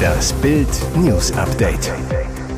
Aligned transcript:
Das 0.00 0.32
Bild 0.34 0.68
News 0.96 1.32
Update. 1.32 1.92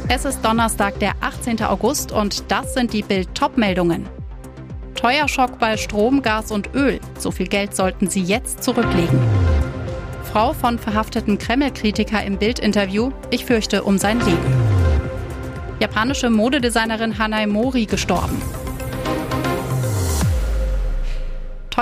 Es 0.09 0.25
ist 0.25 0.45
Donnerstag, 0.45 0.99
der 1.01 1.13
18. 1.21 1.63
August 1.63 2.13
und 2.13 2.51
das 2.51 2.75
sind 2.75 2.93
die 2.93 3.03
Bild 3.03 3.35
Topmeldungen. 3.35 4.09
Teuer 4.95 5.27
Schock 5.27 5.59
bei 5.59 5.77
Strom, 5.77 6.23
Gas 6.23 6.51
und 6.51 6.75
Öl. 6.75 7.01
So 7.19 7.31
viel 7.31 7.49
Geld 7.49 7.75
sollten 7.75 8.09
Sie 8.09 8.23
jetzt 8.23 8.63
zurücklegen. 8.63 9.19
Frau 10.33 10.53
von 10.53 10.79
verhafteten 10.79 11.39
Kreml-Kritiker 11.39 12.25
im 12.25 12.39
Bild-Interview. 12.39 13.11
Ich 13.31 13.45
fürchte 13.45 13.83
um 13.83 13.99
sein 13.99 14.21
Leben. 14.21 14.55
Japanische 15.81 16.31
Modedesignerin 16.31 17.19
Hanai 17.19 17.47
Mori 17.47 17.87
gestorben. 17.87 18.41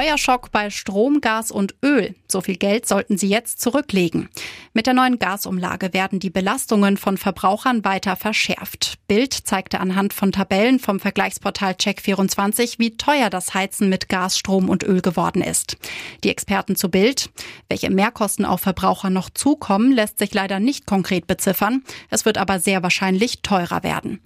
Teuer 0.00 0.16
Schock 0.16 0.50
bei 0.50 0.70
Strom, 0.70 1.20
Gas 1.20 1.50
und 1.50 1.74
Öl. 1.84 2.14
So 2.26 2.40
viel 2.40 2.56
Geld 2.56 2.88
sollten 2.88 3.18
Sie 3.18 3.28
jetzt 3.28 3.60
zurücklegen. 3.60 4.30
Mit 4.72 4.86
der 4.86 4.94
neuen 4.94 5.18
Gasumlage 5.18 5.92
werden 5.92 6.20
die 6.20 6.30
Belastungen 6.30 6.96
von 6.96 7.18
Verbrauchern 7.18 7.84
weiter 7.84 8.16
verschärft. 8.16 8.94
Bild 9.08 9.34
zeigte 9.34 9.78
anhand 9.78 10.14
von 10.14 10.32
Tabellen 10.32 10.78
vom 10.78 11.00
Vergleichsportal 11.00 11.72
Check24, 11.72 12.78
wie 12.78 12.96
teuer 12.96 13.28
das 13.28 13.52
Heizen 13.52 13.91
mit 13.91 14.08
Gas, 14.08 14.38
Strom 14.38 14.70
und 14.70 14.84
Öl 14.84 15.02
geworden 15.02 15.42
ist. 15.42 15.77
Die 16.24 16.30
Experten 16.30 16.77
zu 16.77 16.88
Bild. 16.88 17.28
Welche 17.69 17.91
Mehrkosten 17.91 18.46
auf 18.46 18.62
Verbraucher 18.62 19.10
noch 19.10 19.28
zukommen, 19.28 19.92
lässt 19.92 20.19
sich 20.19 20.32
leider 20.32 20.60
nicht 20.60 20.86
konkret 20.86 21.27
beziffern. 21.27 21.82
Es 22.08 22.24
wird 22.24 22.38
aber 22.38 22.58
sehr 22.58 22.82
wahrscheinlich 22.82 23.42
teurer 23.42 23.82
werden. 23.82 24.20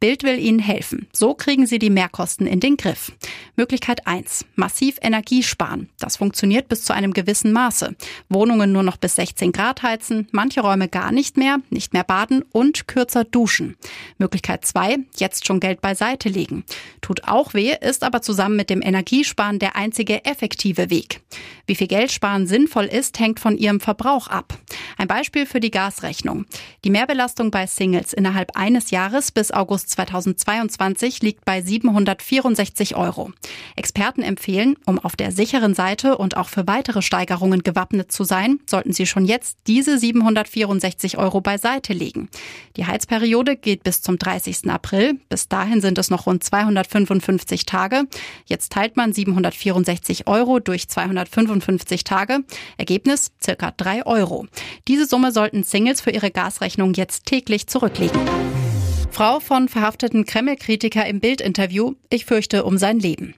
Bild 0.00 0.22
will 0.22 0.38
Ihnen 0.38 0.60
helfen. 0.60 1.08
So 1.12 1.34
kriegen 1.34 1.66
Sie 1.66 1.78
die 1.78 1.90
Mehrkosten 1.90 2.46
in 2.46 2.58
den 2.58 2.78
Griff. 2.78 3.12
Möglichkeit 3.56 4.06
1. 4.06 4.46
Massiv 4.54 4.96
Energie 5.02 5.42
sparen. 5.42 5.90
Das 5.98 6.16
funktioniert 6.16 6.68
bis 6.68 6.84
zu 6.84 6.94
einem 6.94 7.12
gewissen 7.12 7.52
Maße. 7.52 7.94
Wohnungen 8.30 8.72
nur 8.72 8.82
noch 8.82 8.96
bis 8.96 9.16
16 9.16 9.52
Grad 9.52 9.82
heizen, 9.82 10.26
manche 10.32 10.62
Räume 10.62 10.88
gar 10.88 11.12
nicht 11.12 11.36
mehr, 11.36 11.58
nicht 11.68 11.92
mehr 11.92 12.02
baden 12.04 12.42
und 12.50 12.88
kürzer 12.88 13.24
duschen. 13.24 13.76
Möglichkeit 14.16 14.64
2. 14.64 15.00
Jetzt 15.18 15.46
schon 15.46 15.60
Geld 15.60 15.82
beiseite 15.82 16.30
legen. 16.30 16.64
Tut 17.02 17.24
auch 17.28 17.52
weh, 17.52 17.76
ist 17.78 18.02
aber 18.02 18.22
zusammen 18.22 18.56
mit 18.56 18.70
dem 18.70 18.80
Energiesparen 18.80 19.58
der 19.58 19.76
einzige 19.76 20.24
effektive 20.24 20.88
Weg. 20.88 21.20
Wie 21.66 21.74
viel 21.74 21.88
Geld 21.88 22.10
sparen 22.10 22.46
sinnvoll 22.46 22.86
ist, 22.86 23.20
hängt 23.20 23.38
von 23.38 23.58
Ihrem 23.58 23.80
Verbrauch 23.80 24.28
ab. 24.28 24.58
Ein 24.96 25.08
Beispiel 25.08 25.44
für 25.44 25.60
die 25.60 25.70
Gasrechnung. 25.70 26.46
Die 26.84 26.90
Mehrbelastung 26.90 27.50
bei 27.50 27.66
Singles 27.66 28.14
innerhalb 28.14 28.56
eines 28.56 28.90
Jahres 28.90 29.30
bis 29.30 29.52
August 29.52 29.89
2022 29.90 31.22
liegt 31.22 31.44
bei 31.44 31.62
764 31.62 32.96
Euro. 32.96 33.32
Experten 33.76 34.22
empfehlen, 34.22 34.76
um 34.86 34.98
auf 34.98 35.16
der 35.16 35.32
sicheren 35.32 35.74
Seite 35.74 36.16
und 36.16 36.36
auch 36.36 36.48
für 36.48 36.66
weitere 36.66 37.02
Steigerungen 37.02 37.62
gewappnet 37.62 38.12
zu 38.12 38.24
sein, 38.24 38.60
sollten 38.66 38.92
Sie 38.92 39.06
schon 39.06 39.24
jetzt 39.24 39.58
diese 39.66 39.98
764 39.98 41.18
Euro 41.18 41.40
beiseite 41.40 41.92
legen. 41.92 42.28
Die 42.76 42.86
Heizperiode 42.86 43.56
geht 43.56 43.82
bis 43.82 44.02
zum 44.02 44.18
30. 44.18 44.70
April. 44.70 45.18
Bis 45.28 45.48
dahin 45.48 45.80
sind 45.80 45.98
es 45.98 46.10
noch 46.10 46.26
rund 46.26 46.42
255 46.44 47.66
Tage. 47.66 48.04
Jetzt 48.46 48.72
teilt 48.72 48.96
man 48.96 49.12
764 49.12 50.26
Euro 50.26 50.60
durch 50.60 50.88
255 50.88 52.04
Tage. 52.04 52.38
Ergebnis 52.76 53.32
circa 53.42 53.72
3 53.76 54.06
Euro. 54.06 54.46
Diese 54.88 55.06
Summe 55.06 55.32
sollten 55.32 55.62
Singles 55.62 56.00
für 56.00 56.10
ihre 56.10 56.30
Gasrechnung 56.30 56.94
jetzt 56.94 57.26
täglich 57.26 57.66
zurücklegen. 57.66 58.20
Frau 59.20 59.38
von 59.38 59.68
verhafteten 59.68 60.24
Kreml-Kritiker 60.24 61.04
im 61.04 61.20
Bildinterview, 61.20 61.92
ich 62.08 62.24
fürchte 62.24 62.64
um 62.64 62.78
sein 62.78 62.98
Leben. 62.98 63.34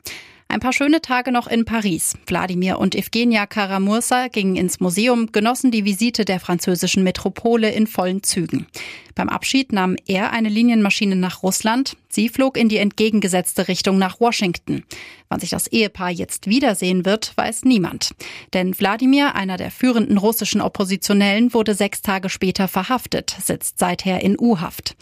Ein 0.47 0.61
paar 0.61 0.72
schöne 0.72 1.02
Tage 1.02 1.33
noch 1.33 1.48
in 1.48 1.64
Paris. 1.64 2.16
Wladimir 2.28 2.78
und 2.78 2.94
Evgenia 2.94 3.47
Karamursa 3.47 4.28
gingen 4.28 4.55
ins 4.55 4.78
Museum, 4.78 5.33
genossen 5.33 5.72
die 5.72 5.84
Visite 5.84 6.24
der 6.24 6.39
französischen 6.39 7.02
Metropole 7.02 7.72
in 7.72 7.89
vollen 7.89 8.22
Zügen. 8.22 8.69
Beim 9.14 9.28
Abschied 9.28 9.72
nahm 9.72 9.96
er 10.06 10.32
eine 10.32 10.48
Linienmaschine 10.48 11.16
nach 11.16 11.42
Russland. 11.42 11.96
Sie 12.08 12.28
flog 12.28 12.56
in 12.56 12.68
die 12.68 12.77
entgegengesetzte 12.77 13.68
Richtung 13.68 13.98
nach 13.98 14.20
Washington. 14.20 14.84
Wann 15.28 15.40
sich 15.40 15.50
das 15.50 15.67
Ehepaar 15.67 16.11
jetzt 16.11 16.46
wiedersehen 16.46 17.06
wird, 17.06 17.33
weiß 17.36 17.64
niemand. 17.64 18.11
Denn 18.52 18.78
Wladimir, 18.78 19.34
einer 19.34 19.56
der 19.56 19.70
führenden 19.70 20.18
russischen 20.18 20.61
Oppositionellen, 20.61 21.55
wurde 21.55 21.74
sechs 21.74 22.02
Tage 22.02 22.28
später 22.28 22.68
verhaftet, 22.68 23.34
sitzt 23.42 23.78
seither 23.78 24.20
in 24.20 24.39
U-Haft. 24.39 24.95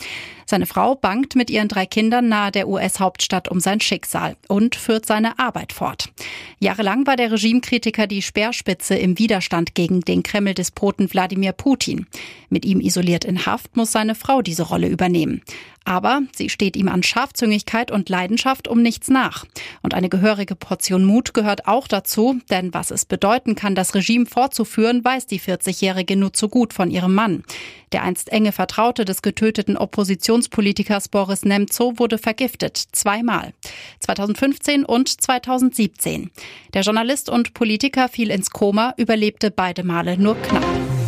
Seine 0.47 0.67
Frau 0.67 0.97
bangt 0.97 1.37
mit 1.37 1.49
ihren 1.49 1.69
drei 1.69 1.87
Kindern 1.87 2.29
nahe 2.29 2.51
der 2.51 2.67
US-Hauptstadt 2.67 3.49
um 3.49 3.61
sein 3.61 3.81
Schicksal 3.81 4.37
und 4.49 4.75
führt 4.75 5.07
seine 5.07 5.39
Arbeit 5.39 5.73
fort. 5.73 6.13
Jahrelang 6.59 7.07
war 7.07 7.15
der 7.15 7.31
Regimekritiker 7.31 8.09
die 8.09 8.21
Speerspitze 8.21 8.97
im 8.97 9.19
Widerstand 9.19 9.77
gegen 9.77 10.01
den 10.01 10.25
Kreml-Despoten 10.25 11.13
Wladimir 11.13 11.53
Putin. 11.53 12.07
Mit 12.49 12.65
ihm 12.65 12.81
isoliert 12.81 13.25
in 13.25 13.47
Haft 13.47 13.77
muss 13.77 13.93
seine 14.01 14.15
Frau 14.15 14.41
diese 14.41 14.63
Rolle 14.63 14.89
übernehmen. 14.89 15.43
Aber 15.85 16.23
sie 16.35 16.49
steht 16.49 16.77
ihm 16.77 16.89
an 16.89 17.03
Scharfzüngigkeit 17.03 17.91
und 17.91 18.09
Leidenschaft 18.09 18.67
um 18.67 18.81
nichts 18.81 19.09
nach. 19.09 19.45
Und 19.83 19.93
eine 19.93 20.09
gehörige 20.09 20.55
Portion 20.55 21.05
Mut 21.05 21.35
gehört 21.35 21.67
auch 21.67 21.87
dazu, 21.87 22.39
denn 22.51 22.73
was 22.73 22.91
es 22.91 23.05
bedeuten 23.05 23.57
kann, 23.57 23.75
das 23.75 23.95
Regime 23.95 24.25
fortzuführen, 24.25 25.05
weiß 25.05 25.27
die 25.27 25.41
40-Jährige 25.41 26.17
nur 26.17 26.33
zu 26.33 26.49
gut 26.49 26.73
von 26.73 26.91
ihrem 26.91 27.15
Mann. 27.15 27.45
Der 27.93 28.03
einst 28.05 28.31
enge 28.31 28.53
Vertraute 28.53 29.05
des 29.05 29.21
getöteten 29.21 29.77
Oppositionspolitikers 29.77 31.09
Boris 31.09 31.45
Nemzow 31.45 31.99
wurde 31.99 32.19
vergiftet, 32.19 32.77
zweimal. 32.93 33.53
2015 34.01 34.85
und 34.85 35.21
2017. 35.21 36.31
Der 36.73 36.83
Journalist 36.83 37.29
und 37.29 37.53
Politiker 37.53 38.09
fiel 38.09 38.31
ins 38.31 38.51
Koma, 38.51 38.95
überlebte 38.97 39.51
beide 39.51 39.83
Male 39.83 40.17
nur 40.17 40.37
knapp. 40.37 41.00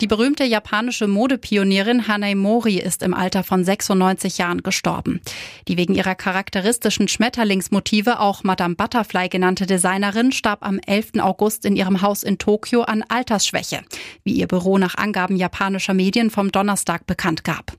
Die 0.00 0.06
berühmte 0.06 0.44
japanische 0.44 1.06
Modepionierin 1.06 2.08
Hanei 2.08 2.34
Mori 2.34 2.78
ist 2.78 3.02
im 3.02 3.12
Alter 3.12 3.44
von 3.44 3.64
96 3.64 4.38
Jahren 4.38 4.62
gestorben. 4.62 5.20
Die 5.68 5.76
wegen 5.76 5.94
ihrer 5.94 6.14
charakteristischen 6.14 7.06
Schmetterlingsmotive 7.06 8.18
auch 8.18 8.42
Madame 8.42 8.76
Butterfly 8.76 9.28
genannte 9.28 9.66
Designerin 9.66 10.32
starb 10.32 10.64
am 10.64 10.78
11. 10.78 11.20
August 11.20 11.66
in 11.66 11.76
ihrem 11.76 12.00
Haus 12.00 12.22
in 12.22 12.38
Tokio 12.38 12.80
an 12.80 13.04
Altersschwäche, 13.06 13.82
wie 14.24 14.32
ihr 14.32 14.48
Büro 14.48 14.78
nach 14.78 14.94
Angaben 14.94 15.36
japanischer 15.36 15.92
Medien 15.92 16.30
vom 16.30 16.50
Donnerstag 16.50 17.06
bekannt 17.06 17.44
gab. 17.44 17.76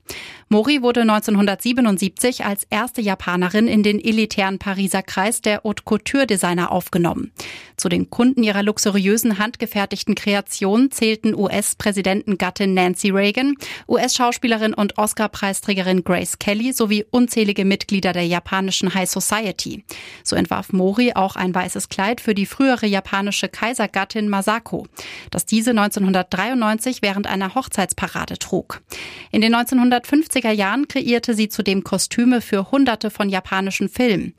Mori 0.48 0.82
wurde 0.82 1.00
1977 1.00 2.44
als 2.44 2.64
erste 2.70 3.00
Japanerin 3.00 3.66
in 3.66 3.82
den 3.82 3.98
elitären 3.98 4.58
Pariser 4.58 5.02
Kreis 5.02 5.40
der 5.40 5.62
Haute 5.64 5.82
Couture 5.84 6.26
Designer 6.26 6.70
aufgenommen. 6.70 7.32
Zu 7.76 7.88
den 7.88 8.10
Kunden 8.10 8.42
ihrer 8.42 8.62
luxuriösen 8.62 9.38
handgefertigten 9.38 10.14
Kreationen 10.14 10.92
zählten 10.92 11.34
US-Präsidentengattin 12.12 12.74
Nancy 12.74 13.10
Reagan, 13.10 13.54
US-Schauspielerin 13.88 14.74
und 14.74 14.98
Oscar-Preisträgerin 14.98 16.04
Grace 16.04 16.38
Kelly 16.38 16.72
sowie 16.72 17.04
unzählige 17.10 17.64
Mitglieder 17.64 18.12
der 18.12 18.26
japanischen 18.26 18.94
High 18.94 19.08
Society. 19.08 19.84
So 20.22 20.36
entwarf 20.36 20.72
Mori 20.72 21.12
auch 21.14 21.36
ein 21.36 21.54
weißes 21.54 21.88
Kleid 21.88 22.20
für 22.20 22.34
die 22.34 22.46
frühere 22.46 22.86
japanische 22.86 23.48
Kaisergattin 23.48 24.28
Masako, 24.28 24.86
das 25.30 25.46
diese 25.46 25.70
1993 25.70 27.02
während 27.02 27.26
einer 27.26 27.54
Hochzeitsparade 27.54 28.38
trug. 28.38 28.82
In 29.30 29.40
den 29.40 29.54
1950 29.54 30.42
90er 30.42 30.50
Jahren 30.50 30.88
kreierte 30.88 31.34
sie 31.34 31.48
zudem 31.48 31.84
Kostüme 31.84 32.40
für 32.40 32.70
hunderte 32.70 33.10
von 33.10 33.28
japanischen 33.28 33.88
Filmen. 33.88 34.34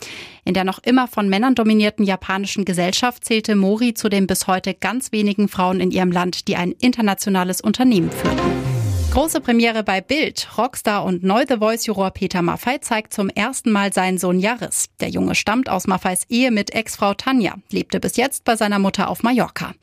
In 0.45 0.53
der 0.53 0.63
noch 0.63 0.79
immer 0.79 1.07
von 1.07 1.29
Männern 1.29 1.55
dominierten 1.55 2.05
japanischen 2.05 2.65
Gesellschaft 2.65 3.23
zählte 3.23 3.55
Mori 3.55 3.93
zu 3.93 4.09
den 4.09 4.27
bis 4.27 4.47
heute 4.47 4.73
ganz 4.73 5.11
wenigen 5.11 5.47
Frauen 5.47 5.79
in 5.79 5.91
ihrem 5.91 6.11
Land, 6.11 6.47
die 6.47 6.55
ein 6.55 6.73
internationales 6.73 7.61
Unternehmen 7.63 8.11
führten. 8.11 8.73
Große 9.13 9.41
Premiere 9.41 9.83
bei 9.83 10.01
Bild. 10.01 10.47
Rockstar 10.57 11.05
und 11.05 11.23
neu 11.23 11.45
The 11.47 11.57
Voice-Juror 11.57 12.09
Peter 12.09 12.41
Maffei 12.41 12.79
zeigt 12.79 13.13
zum 13.13 13.29
ersten 13.29 13.71
Mal 13.71 13.93
seinen 13.93 14.17
Sohn 14.17 14.39
Jaris. 14.39 14.87
Der 15.01 15.09
Junge 15.09 15.35
stammt 15.35 15.69
aus 15.69 15.85
Maffeis 15.85 16.23
Ehe 16.29 16.49
mit 16.49 16.73
Ex-Frau 16.73 17.13
Tanja, 17.13 17.53
lebte 17.69 17.99
bis 17.99 18.17
jetzt 18.17 18.43
bei 18.43 18.55
seiner 18.55 18.79
Mutter 18.79 19.11
auf 19.11 19.21
Mallorca. 19.21 19.75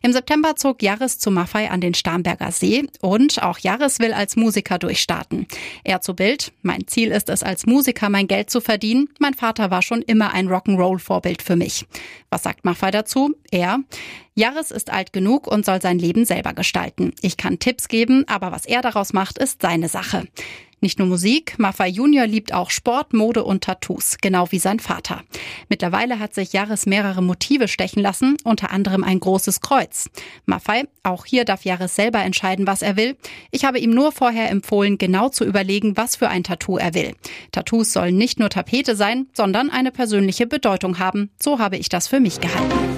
Im 0.00 0.14
September 0.14 0.56
zog 0.56 0.82
Jaris 0.82 1.18
zu 1.18 1.30
Maffei 1.30 1.68
an 1.70 1.82
den 1.82 1.92
Starnberger 1.92 2.50
See 2.50 2.86
und 3.02 3.42
auch 3.42 3.58
Jaris 3.58 3.98
will 3.98 4.14
als 4.14 4.36
Musiker 4.36 4.78
durchstarten. 4.78 5.46
Er 5.84 6.00
zu 6.00 6.14
Bild. 6.14 6.52
Mein 6.62 6.86
Ziel 6.86 7.10
ist 7.10 7.28
es, 7.28 7.42
als 7.42 7.66
Musiker 7.66 8.08
mein 8.08 8.26
Geld 8.26 8.48
zu 8.48 8.62
verdienen. 8.62 9.10
Mein 9.18 9.34
Vater 9.34 9.70
war 9.70 9.82
schon 9.82 10.00
immer 10.00 10.32
ein 10.32 10.48
Rock'n'Roll-Vorbild 10.48 11.42
für 11.42 11.56
mich. 11.56 11.84
Was 12.30 12.42
sagt 12.42 12.64
Maffei 12.64 12.90
dazu? 12.90 13.34
Er. 13.50 13.80
Jaris 14.38 14.70
ist 14.70 14.92
alt 14.92 15.12
genug 15.12 15.48
und 15.48 15.66
soll 15.66 15.82
sein 15.82 15.98
Leben 15.98 16.24
selber 16.24 16.52
gestalten. 16.52 17.12
Ich 17.22 17.36
kann 17.36 17.58
Tipps 17.58 17.88
geben, 17.88 18.22
aber 18.28 18.52
was 18.52 18.66
er 18.66 18.82
daraus 18.82 19.12
macht, 19.12 19.36
ist 19.36 19.62
seine 19.62 19.88
Sache. 19.88 20.28
Nicht 20.80 21.00
nur 21.00 21.08
Musik, 21.08 21.58
Maffei 21.58 21.88
Junior 21.88 22.24
liebt 22.24 22.54
auch 22.54 22.70
Sport, 22.70 23.14
Mode 23.14 23.42
und 23.42 23.64
Tattoos, 23.64 24.18
genau 24.20 24.52
wie 24.52 24.60
sein 24.60 24.78
Vater. 24.78 25.24
Mittlerweile 25.68 26.20
hat 26.20 26.34
sich 26.34 26.52
Jaris 26.52 26.86
mehrere 26.86 27.20
Motive 27.20 27.66
stechen 27.66 28.00
lassen, 28.00 28.36
unter 28.44 28.70
anderem 28.70 29.02
ein 29.02 29.18
großes 29.18 29.60
Kreuz. 29.60 30.08
Maffei, 30.46 30.84
auch 31.02 31.24
hier 31.24 31.44
darf 31.44 31.64
Jaris 31.64 31.96
selber 31.96 32.20
entscheiden, 32.20 32.68
was 32.68 32.82
er 32.82 32.96
will. 32.96 33.16
Ich 33.50 33.64
habe 33.64 33.80
ihm 33.80 33.90
nur 33.90 34.12
vorher 34.12 34.50
empfohlen, 34.50 34.98
genau 34.98 35.30
zu 35.30 35.44
überlegen, 35.44 35.96
was 35.96 36.14
für 36.14 36.28
ein 36.28 36.44
Tattoo 36.44 36.78
er 36.78 36.94
will. 36.94 37.16
Tattoos 37.50 37.92
sollen 37.92 38.16
nicht 38.16 38.38
nur 38.38 38.50
Tapete 38.50 38.94
sein, 38.94 39.26
sondern 39.32 39.70
eine 39.70 39.90
persönliche 39.90 40.46
Bedeutung 40.46 41.00
haben. 41.00 41.32
So 41.42 41.58
habe 41.58 41.76
ich 41.76 41.88
das 41.88 42.06
für 42.06 42.20
mich 42.20 42.40
gehalten. 42.40 42.97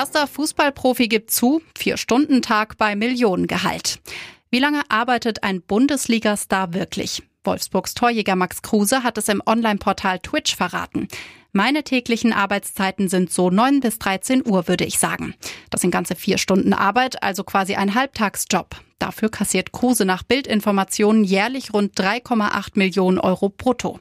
Erster 0.00 0.26
Fußballprofi 0.26 1.08
gibt 1.08 1.30
zu, 1.30 1.60
Vier-Stunden-Tag 1.76 2.78
bei 2.78 2.96
Millionengehalt. 2.96 4.00
Wie 4.48 4.58
lange 4.58 4.80
arbeitet 4.88 5.42
ein 5.42 5.60
Bundesliga-Star 5.60 6.72
wirklich? 6.72 7.22
Wolfsburgs 7.44 7.92
Torjäger 7.92 8.34
Max 8.34 8.62
Kruse 8.62 9.02
hat 9.02 9.18
es 9.18 9.28
im 9.28 9.42
Online-Portal 9.44 10.20
Twitch 10.20 10.56
verraten. 10.56 11.06
Meine 11.52 11.84
täglichen 11.84 12.32
Arbeitszeiten 12.32 13.10
sind 13.10 13.30
so 13.30 13.50
9 13.50 13.80
bis 13.80 13.98
13 13.98 14.48
Uhr, 14.48 14.68
würde 14.68 14.86
ich 14.86 14.98
sagen. 14.98 15.34
Das 15.68 15.82
sind 15.82 15.90
ganze 15.90 16.14
vier 16.14 16.38
Stunden 16.38 16.72
Arbeit, 16.72 17.22
also 17.22 17.44
quasi 17.44 17.74
ein 17.74 17.94
Halbtagsjob. 17.94 18.76
Dafür 18.98 19.30
kassiert 19.30 19.72
Kruse 19.72 20.06
nach 20.06 20.22
Bildinformationen 20.22 21.24
jährlich 21.24 21.74
rund 21.74 21.98
3,8 21.98 22.70
Millionen 22.74 23.18
Euro 23.18 23.50
brutto. 23.50 24.00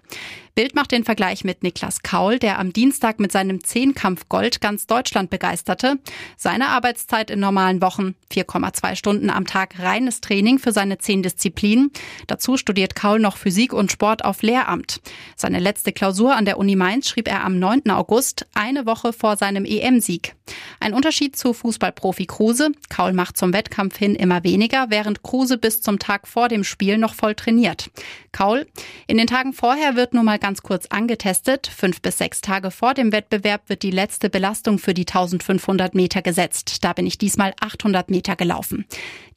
Bild 0.59 0.75
macht 0.75 0.91
den 0.91 1.05
Vergleich 1.05 1.45
mit 1.45 1.63
Niklas 1.63 2.03
Kaul, 2.03 2.37
der 2.37 2.59
am 2.59 2.73
Dienstag 2.73 3.21
mit 3.21 3.31
seinem 3.31 3.63
Zehnkampf 3.63 4.27
Gold 4.27 4.59
ganz 4.59 4.87
Deutschland 4.87 5.29
begeisterte. 5.29 5.99
Seine 6.35 6.67
Arbeitszeit 6.67 7.31
in 7.31 7.39
normalen 7.39 7.81
Wochen 7.81 8.13
4,2 8.29 8.97
Stunden 8.97 9.29
am 9.29 9.47
Tag 9.47 9.79
reines 9.79 10.19
Training 10.19 10.59
für 10.59 10.73
seine 10.73 10.97
zehn 10.97 11.23
Disziplinen. 11.23 11.91
Dazu 12.27 12.57
studiert 12.57 12.93
Kaul 12.93 13.19
noch 13.19 13.37
Physik 13.37 13.71
und 13.71 13.89
Sport 13.89 14.25
auf 14.25 14.41
Lehramt. 14.41 14.99
Seine 15.37 15.59
letzte 15.59 15.93
Klausur 15.93 16.35
an 16.35 16.43
der 16.43 16.57
Uni 16.57 16.75
Mainz 16.75 17.07
schrieb 17.07 17.29
er 17.29 17.45
am 17.45 17.57
9. 17.57 17.89
August, 17.91 18.45
eine 18.53 18.85
Woche 18.85 19.13
vor 19.13 19.37
seinem 19.37 19.63
EM-Sieg. 19.63 20.35
Ein 20.81 20.93
Unterschied 20.93 21.37
zu 21.37 21.53
Fußballprofi 21.53 22.25
Kruse. 22.25 22.71
Kaul 22.89 23.13
macht 23.13 23.37
zum 23.37 23.53
Wettkampf 23.53 23.97
hin 23.97 24.15
immer 24.15 24.43
weniger, 24.43 24.87
während 24.89 25.23
Kruse 25.23 25.57
bis 25.57 25.81
zum 25.81 25.99
Tag 25.99 26.27
vor 26.27 26.49
dem 26.49 26.65
Spiel 26.65 26.97
noch 26.97 27.13
voll 27.13 27.35
trainiert. 27.35 27.89
Kaul, 28.33 28.67
in 29.07 29.17
den 29.17 29.27
Tagen 29.27 29.53
vorher 29.53 29.95
wird 29.95 30.13
nun 30.13 30.25
mal 30.25 30.39
ganz 30.49 30.63
kurz 30.63 30.87
angetestet. 30.87 31.67
Fünf 31.67 32.01
bis 32.01 32.17
sechs 32.17 32.41
Tage 32.41 32.71
vor 32.71 32.95
dem 32.95 33.11
Wettbewerb 33.11 33.61
wird 33.67 33.83
die 33.83 33.91
letzte 33.91 34.31
Belastung 34.31 34.79
für 34.79 34.95
die 34.95 35.05
1500 35.05 35.93
Meter 35.93 36.23
gesetzt. 36.23 36.83
Da 36.83 36.93
bin 36.93 37.05
ich 37.05 37.19
diesmal 37.19 37.53
800 37.61 38.09
Meter 38.09 38.35
gelaufen. 38.35 38.85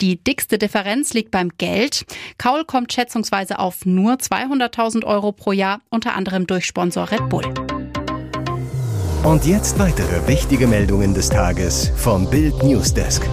Die 0.01 0.17
dickste 0.25 0.57
Differenz 0.57 1.13
liegt 1.13 1.31
beim 1.31 1.51
Geld. 1.59 2.07
Kaul 2.39 2.65
kommt 2.65 2.95
schätzungsweise 2.95 3.59
auf 3.59 3.85
nur 3.85 4.15
200.000 4.15 5.05
Euro 5.05 5.33
pro 5.33 5.53
Jahr, 5.53 5.83
unter 5.91 6.15
anderem 6.15 6.47
durch 6.47 6.65
Sponsor 6.65 7.11
Red 7.11 7.29
Bull. 7.29 7.45
Und 9.23 9.45
jetzt 9.45 9.79
weitere 9.79 10.27
wichtige 10.27 10.67
Meldungen 10.67 11.13
des 11.13 11.29
Tages 11.29 11.93
vom 11.95 12.31
Bild 12.31 12.63
Newsdesk. 12.63 13.29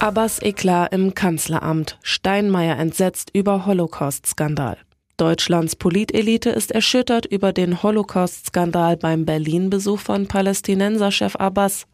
Abbas 0.00 0.42
Eklat 0.42 0.92
im 0.92 1.14
Kanzleramt. 1.14 1.98
Steinmeier 2.02 2.76
entsetzt 2.76 3.30
über 3.32 3.64
Holocaust-Skandal. 3.64 4.76
Deutschlands 5.16 5.76
Politelite 5.76 6.50
ist 6.50 6.72
erschüttert 6.72 7.24
über 7.24 7.54
den 7.54 7.82
Holocaust-Skandal 7.82 8.98
beim 8.98 9.24
Berlin-Besuch 9.24 9.98
von 9.98 10.26
Palästinenserchef 10.28 11.36
Abbas. 11.36 11.86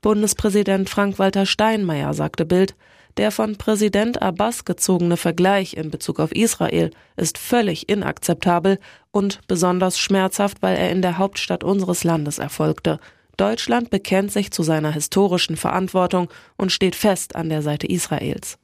Bundespräsident 0.00 0.88
Frank-Walter 0.88 1.46
Steinmeier 1.46 2.14
sagte 2.14 2.46
Bild, 2.46 2.76
der 3.16 3.32
von 3.32 3.58
Präsident 3.58 4.22
Abbas 4.22 4.64
gezogene 4.64 5.16
Vergleich 5.16 5.74
in 5.74 5.90
Bezug 5.90 6.20
auf 6.20 6.30
Israel 6.30 6.92
ist 7.16 7.38
völlig 7.38 7.88
inakzeptabel 7.88 8.78
und 9.10 9.40
besonders 9.48 9.98
schmerzhaft, 9.98 10.62
weil 10.62 10.76
er 10.76 10.92
in 10.92 11.02
der 11.02 11.18
Hauptstadt 11.18 11.64
unseres 11.64 12.04
Landes 12.04 12.38
erfolgte. 12.38 13.00
Deutschland 13.36 13.90
bekennt 13.90 14.30
sich 14.30 14.52
zu 14.52 14.62
seiner 14.62 14.92
historischen 14.92 15.56
Verantwortung 15.56 16.30
und 16.56 16.70
steht 16.70 16.94
fest 16.94 17.34
an 17.34 17.48
der 17.48 17.62
Seite 17.62 17.88
Israels. 17.88 18.58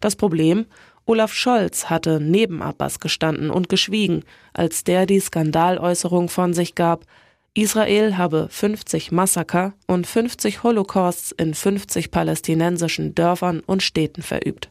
Das 0.00 0.14
Problem, 0.14 0.66
Olaf 1.08 1.32
Scholz 1.32 1.86
hatte 1.86 2.20
neben 2.20 2.60
Abbas 2.60 3.00
gestanden 3.00 3.48
und 3.48 3.70
geschwiegen, 3.70 4.24
als 4.52 4.84
der 4.84 5.06
die 5.06 5.18
Skandaläußerung 5.20 6.28
von 6.28 6.52
sich 6.52 6.74
gab, 6.74 7.06
Israel 7.54 8.18
habe 8.18 8.48
50 8.50 9.10
Massaker 9.10 9.72
und 9.86 10.06
50 10.06 10.62
Holocausts 10.64 11.32
in 11.32 11.54
50 11.54 12.10
palästinensischen 12.10 13.14
Dörfern 13.14 13.60
und 13.60 13.82
Städten 13.82 14.20
verübt. 14.20 14.70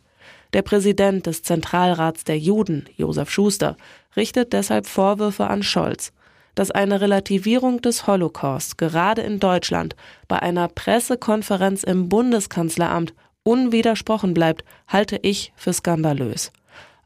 Der 0.54 0.62
Präsident 0.62 1.26
des 1.26 1.42
Zentralrats 1.42 2.24
der 2.24 2.38
Juden, 2.38 2.86
Josef 2.96 3.32
Schuster, 3.32 3.76
richtet 4.16 4.54
deshalb 4.54 4.86
Vorwürfe 4.86 5.48
an 5.48 5.64
Scholz, 5.64 6.14
dass 6.54 6.70
eine 6.70 7.02
Relativierung 7.02 7.82
des 7.82 8.06
Holocaust 8.06 8.78
gerade 8.78 9.24
in 9.24 9.40
Deutschland 9.40 9.96
bei 10.28 10.40
einer 10.40 10.68
Pressekonferenz 10.68 11.82
im 11.82 12.10
Bundeskanzleramt 12.10 13.16
unwidersprochen 13.48 14.34
bleibt, 14.34 14.66
halte 14.90 15.18
ich 15.22 15.54
für 15.56 15.72
skandalös. 15.72 16.52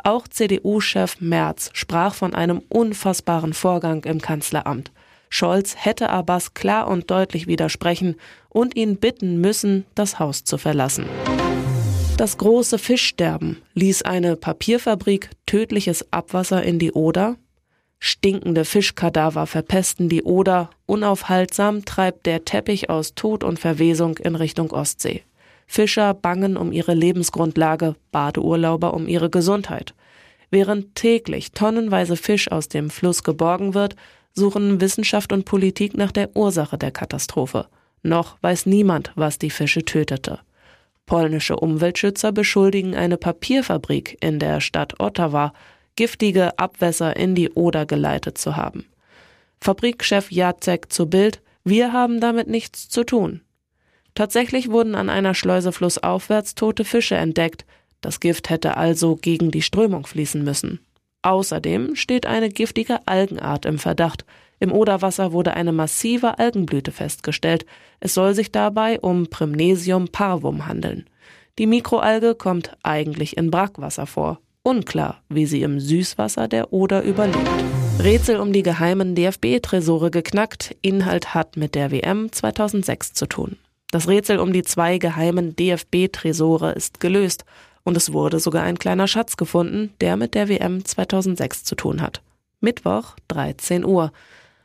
Auch 0.04 0.28
CDU-Chef 0.28 1.22
Merz 1.22 1.70
sprach 1.74 2.16
von 2.16 2.34
einem 2.34 2.64
unfassbaren 2.68 3.54
Vorgang 3.54 4.04
im 4.06 4.20
Kanzleramt. 4.20 4.92
Scholz 5.30 5.76
hätte 5.78 6.10
Abbas 6.10 6.56
klar 6.56 6.88
und 6.88 7.12
deutlich 7.12 7.46
widersprechen 7.46 8.16
und 8.50 8.76
ihn 8.76 8.98
bitten 8.98 9.40
müssen, 9.40 9.86
das 9.94 10.18
Haus 10.18 10.44
zu 10.44 10.58
verlassen. 10.58 11.06
Das 12.18 12.40
große 12.40 12.80
Fischsterben 12.80 13.62
ließ 13.76 14.02
eine 14.02 14.36
Papierfabrik 14.36 15.30
tödliches 15.46 16.12
Abwasser 16.12 16.64
in 16.64 16.80
die 16.80 16.92
Oder. 16.92 17.38
Stinkende 18.00 18.66
Fischkadaver 18.66 19.46
verpesten 19.46 20.10
die 20.10 20.24
Oder. 20.24 20.72
Unaufhaltsam 20.88 21.86
treibt 21.86 22.26
der 22.26 22.46
Teppich 22.46 22.90
aus 22.90 23.14
Tod 23.14 23.44
und 23.44 23.60
Verwesung 23.60 24.18
in 24.18 24.36
Richtung 24.36 24.72
Ostsee. 24.72 25.24
Fischer 25.72 26.14
bangen 26.14 26.58
um 26.58 26.74
ihre 26.74 26.94
Lebensgrundlage, 26.94 27.96
Badeurlauber 28.12 28.94
um 28.94 29.08
ihre 29.08 29.30
Gesundheit. 29.30 29.94
Während 30.50 30.96
täglich 30.96 31.54
tonnenweise 31.54 32.18
Fisch 32.18 32.52
aus 32.52 32.68
dem 32.68 32.90
Fluss 32.90 33.24
geborgen 33.24 33.74
wird, 33.74 33.96
suchen 34.34 34.82
Wissenschaft 34.82 35.32
und 35.32 35.46
Politik 35.46 35.96
nach 35.96 36.12
der 36.12 36.36
Ursache 36.36 36.78
der 36.78 36.92
Katastrophe. 36.92 37.68
Noch 38.04 38.36
weiß 38.42 38.66
niemand, 38.66 39.14
was 39.16 39.40
die 39.40 39.50
Fische 39.50 39.86
tötete. 39.86 40.40
Polnische 41.06 41.56
Umweltschützer 41.56 42.34
beschuldigen 42.34 42.94
eine 42.94 43.16
Papierfabrik 43.16 44.18
in 44.20 44.40
der 44.40 44.60
Stadt 44.60 45.00
Ottawa, 45.00 45.54
giftige 45.96 46.60
Abwässer 46.60 47.16
in 47.16 47.34
die 47.34 47.50
Oder 47.50 47.86
geleitet 47.86 48.38
zu 48.38 48.58
haben. 48.58 48.88
Fabrikchef 49.62 50.32
Jacek 50.32 50.92
zu 50.92 51.10
Bild, 51.10 51.42
wir 51.64 51.94
haben 51.94 52.20
damit 52.20 52.50
nichts 52.50 52.90
zu 52.90 53.06
tun. 53.06 53.40
Tatsächlich 54.16 54.70
wurden 54.70 54.96
an 54.96 55.10
einer 55.10 55.34
Schleuse 55.34 55.72
flussaufwärts 55.72 56.56
tote 56.56 56.84
Fische 56.86 57.16
entdeckt. 57.16 57.66
Das 58.02 58.20
Gift 58.20 58.50
hätte 58.50 58.78
also 58.78 59.16
gegen 59.16 59.52
die 59.52 59.62
Strömung 59.62 60.06
fließen 60.06 60.44
müssen. 60.44 60.80
Außerdem 61.22 61.96
steht 61.96 62.26
eine 62.26 62.50
giftige 62.50 63.08
Algenart 63.08 63.66
im 63.66 63.78
Verdacht. 63.78 64.26
Im 64.60 64.72
Oderwasser 64.72 65.32
wurde 65.32 65.54
eine 65.54 65.72
massive 65.72 66.40
Algenblüte 66.40 66.92
festgestellt. 66.92 67.66
Es 68.00 68.14
soll 68.14 68.34
sich 68.34 68.52
dabei 68.52 69.00
um 69.00 69.28
Primnesium 69.28 70.08
parvum 70.08 70.68
handeln. 70.68 71.06
Die 71.60 71.68
Mikroalge 71.68 72.36
kommt 72.36 72.76
eigentlich 72.84 73.38
in 73.38 73.52
Brackwasser 73.52 74.08
vor. 74.08 74.40
Unklar, 74.64 75.22
wie 75.30 75.46
sie 75.46 75.64
im 75.64 75.80
Süßwasser 75.80 76.48
der 76.48 76.72
Oder 76.74 77.02
überlebt. 77.04 77.50
Rätsel 78.00 78.40
um 78.40 78.54
die 78.54 78.64
geheimen 78.64 79.16
DFB-Tresore 79.16 80.12
geknackt. 80.12 80.76
Inhalt 80.82 81.34
hat 81.34 81.58
mit 81.58 81.76
der 81.76 81.92
WM 81.92 82.32
2006 82.32 83.14
zu 83.14 83.26
tun. 83.28 83.58
Das 83.92 84.08
Rätsel 84.08 84.40
um 84.40 84.54
die 84.54 84.64
zwei 84.64 84.98
geheimen 84.98 85.56
DFB-Tresore 85.56 86.72
ist 86.72 87.02
gelöst 87.02 87.46
und 87.84 87.98
es 87.98 88.14
wurde 88.14 88.40
sogar 88.40 88.64
ein 88.64 88.80
kleiner 88.80 89.08
Schatz 89.08 89.38
gefunden, 89.38 89.94
der 90.00 90.16
mit 90.16 90.34
der 90.34 90.48
WM 90.48 90.86
2006 90.86 91.66
zu 91.66 91.76
tun 91.76 92.02
hat. 92.02 92.22
Mittwoch, 92.62 93.16
13 93.28 93.84
Uhr. 93.84 94.12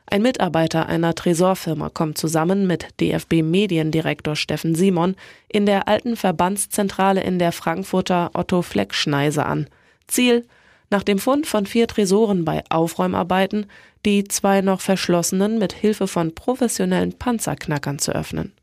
Ein 0.05 0.21
Mitarbeiter 0.21 0.85
einer 0.85 1.13
Tresorfirma 1.15 1.89
kommt 1.89 2.17
zusammen 2.17 2.65
mit 2.65 2.87
DFB-Mediendirektor 3.01 4.37
Steffen 4.37 4.73
Simon 4.73 5.15
in 5.49 5.65
der 5.65 5.89
alten 5.89 6.15
Verbandszentrale 6.15 7.21
in 7.21 7.39
der 7.39 7.51
Frankfurter 7.51 8.31
Otto-Fleck-Schneise 8.33 9.45
an. 9.45 9.67
Ziel, 10.07 10.45
nach 10.89 11.03
dem 11.03 11.19
Fund 11.19 11.45
von 11.45 11.65
vier 11.65 11.87
Tresoren 11.87 12.45
bei 12.45 12.63
Aufräumarbeiten, 12.69 13.65
die 14.05 14.23
zwei 14.23 14.61
noch 14.61 14.79
verschlossenen 14.79 15.59
mit 15.59 15.73
Hilfe 15.73 16.07
von 16.07 16.33
professionellen 16.33 17.11
Panzerknackern 17.11 17.99
zu 17.99 18.13
öffnen. 18.13 18.53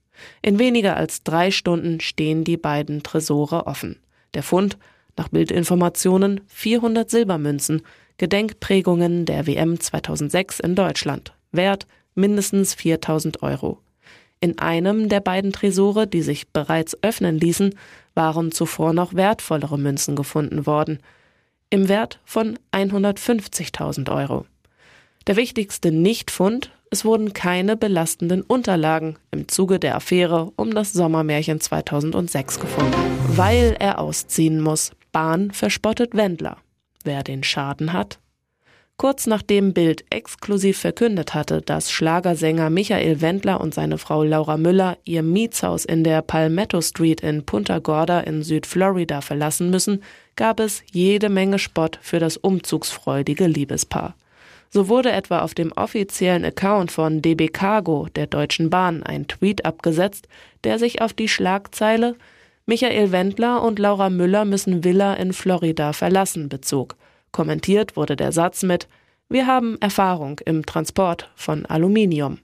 In 0.43 0.59
weniger 0.59 0.97
als 0.97 1.23
drei 1.23 1.51
Stunden 1.51 2.01
stehen 2.01 2.45
die 2.45 2.57
beiden 2.57 3.03
Tresore 3.03 3.67
offen. 3.67 3.99
Der 4.35 4.43
Fund, 4.43 4.77
nach 5.17 5.29
Bildinformationen, 5.29 6.41
400 6.49 7.09
Silbermünzen, 7.09 7.83
Gedenkprägungen 8.19 9.27
der 9.27 9.47
WM 9.47 9.81
2006 9.81 10.61
in 10.61 10.75
Deutschland, 10.75 11.35
Wert 11.53 11.87
mindestens 12.15 12.75
4000 12.75 13.43
Euro. 13.43 13.79
In 14.41 14.59
einem 14.59 15.09
der 15.09 15.21
beiden 15.21 15.53
Tresore, 15.53 16.07
die 16.07 16.23
sich 16.23 16.49
bereits 16.49 16.97
öffnen 17.03 17.39
ließen, 17.39 17.75
waren 18.15 18.53
zuvor 18.53 18.93
noch 18.93 19.15
wertvollere 19.15 19.79
Münzen 19.79 20.17
gefunden 20.17 20.67
worden, 20.67 20.99
im 21.71 21.89
Wert 21.89 22.21
von 22.25 22.59
150.000 22.73 24.15
Euro. 24.15 24.47
Der 25.27 25.37
wichtigste 25.37 25.91
Nichtfund, 25.91 26.71
es 26.95 27.05
wurden 27.05 27.33
keine 27.33 27.77
belastenden 27.77 28.43
Unterlagen 28.43 29.17
im 29.33 29.49
Zuge 29.49 29.81
der 29.81 29.97
Affäre 29.97 30.53
um 30.55 30.73
das 30.73 30.93
Sommermärchen 30.93 31.61
2006 31.61 32.61
gefunden. 32.61 32.95
Weil 33.35 33.75
er 33.81 33.99
ausziehen 33.99 34.61
muss. 34.61 34.93
Bahn 35.11 35.51
verspottet 35.51 36.15
Wendler. 36.15 36.59
Wer 37.03 37.25
den 37.25 37.43
Schaden 37.43 37.93
hat? 37.93 38.21
Kurz 38.97 39.27
nachdem 39.27 39.73
Bild 39.73 40.05
exklusiv 40.11 40.79
verkündet 40.79 41.35
hatte, 41.35 41.63
dass 41.63 41.91
Schlagersänger 41.91 42.71
Michael 42.71 43.21
Wendler 43.21 43.61
und 43.61 43.75
seine 43.75 43.99
Frau 43.99 44.23
Laura 44.23 44.57
Müller 44.57 44.97
ihr 45.03 45.25
Mietshaus 45.25 45.85
in 45.85 46.05
der 46.05 46.23
Palmetto 46.23 46.81
Street 46.81 47.23
in 47.23 47.45
Punta 47.45 47.81
Gorda 47.81 48.21
in 48.21 48.45
Südflorida 48.45 49.21
verlassen 49.21 49.71
müssen, 49.71 50.01
gab 50.37 50.61
es 50.61 50.85
jede 50.93 51.29
Menge 51.29 51.59
Spott 51.59 51.99
für 52.03 52.21
das 52.21 52.37
umzugsfreudige 52.37 53.49
Liebespaar. 53.49 54.15
So 54.75 54.89
wurde 54.89 55.13
etwa 55.13 55.39
auf 55.43 55.55
dem 55.55 55.71
offiziellen 55.71 56.45
Account 56.45 56.91
von 56.91 57.23
DB 57.23 57.47
Cargo 57.47 58.09
der 58.17 58.27
Deutschen 58.27 58.71
Bahn 58.71 59.05
ein 59.05 59.29
Tweet 59.29 59.65
abgesetzt, 59.65 60.27
der 60.65 60.81
sich 60.81 61.01
auf 61.01 61.13
die 61.13 61.29
Schlagzeile 61.29 62.17
Michael 62.67 63.13
Wendler 63.13 63.63
und 63.63 63.79
Laura 63.79 64.11
Müller 64.11 64.45
müssen 64.45 64.83
Villa 64.83 65.15
in 65.15 65.33
Florida 65.33 65.93
verlassen 65.93 66.49
bezog. 66.49 66.97
Kommentiert 67.31 67.95
wurde 67.95 68.17
der 68.17 68.33
Satz 68.33 68.65
mit 68.65 68.89
Wir 69.29 69.47
haben 69.47 69.79
Erfahrung 69.81 70.41
im 70.45 70.67
Transport 70.67 71.31
von 71.37 71.67
Aluminium. 71.67 72.39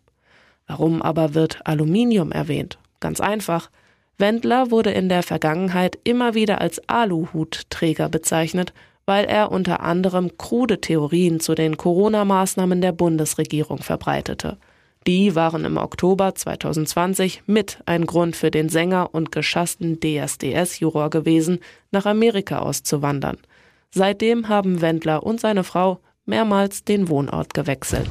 Warum 0.69 1.03
aber 1.03 1.35
wird 1.35 1.59
Aluminium 1.67 2.31
erwähnt? 2.31 2.79
Ganz 3.01 3.21
einfach. 3.21 3.71
Wendler 4.19 4.71
wurde 4.71 4.93
in 4.93 5.09
der 5.09 5.25
Vergangenheit 5.25 5.99
immer 6.05 6.35
wieder 6.35 6.61
als 6.61 6.81
Aluhutträger 6.89 8.09
bezeichnet, 8.09 8.73
weil 9.07 9.25
er 9.25 9.50
unter 9.50 9.80
anderem 9.80 10.37
krude 10.38 10.80
Theorien 10.80 11.40
zu 11.40 11.54
den 11.54 11.76
Corona-Maßnahmen 11.76 12.80
der 12.80 12.92
Bundesregierung 12.92 13.78
verbreitete. 13.78 14.59
Die 15.07 15.35
waren 15.35 15.64
im 15.64 15.78
Oktober 15.78 16.35
2020 16.35 17.45
mit 17.47 17.78
ein 17.87 18.04
Grund 18.04 18.37
für 18.37 18.50
den 18.50 18.69
Sänger 18.69 19.09
und 19.12 19.33
geschassten 19.33 19.99
DSDS-Juror 20.00 21.09
gewesen, 21.09 21.61
nach 21.90 22.04
Amerika 22.04 22.59
auszuwandern. 22.59 23.38
Seitdem 23.90 24.49
haben 24.49 24.83
Wendler 24.83 25.23
und 25.23 25.40
seine 25.40 25.64
Frau 25.64 26.00
mehrmals 26.26 26.85
den 26.85 27.09
Wohnort 27.09 27.54
gewechselt. 27.54 28.11